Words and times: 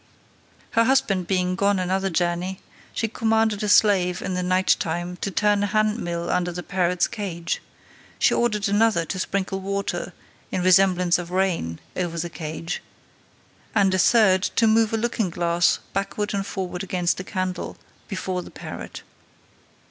Her 0.71 0.85
husband 0.85 1.27
being 1.27 1.55
gone 1.55 1.77
another 1.77 2.09
journey, 2.09 2.59
she 2.91 3.07
commanded 3.07 3.61
a 3.61 3.69
slave 3.69 4.19
in 4.19 4.33
the 4.33 4.41
night 4.41 4.75
time 4.79 5.17
to 5.17 5.29
turn 5.29 5.61
a 5.61 5.67
hand 5.67 5.99
mill 5.99 6.27
under 6.27 6.51
the 6.51 6.63
parrot's 6.63 7.05
cage; 7.05 7.61
she 8.17 8.33
ordered 8.33 8.67
another 8.67 9.05
to 9.05 9.19
sprinkle 9.19 9.59
water, 9.59 10.11
in 10.51 10.63
resemblance 10.63 11.19
of 11.19 11.29
rain, 11.29 11.79
over 11.95 12.17
the 12.17 12.31
cage; 12.31 12.81
and 13.75 13.93
a 13.93 13.99
third 13.99 14.41
to 14.41 14.65
move 14.65 14.91
a 14.91 14.97
looking 14.97 15.29
glass, 15.29 15.77
backward 15.93 16.33
and 16.33 16.47
forward 16.47 16.81
against 16.81 17.19
a 17.19 17.23
candle, 17.23 17.77
before 18.07 18.41
the 18.41 18.49
parrot. 18.49 19.03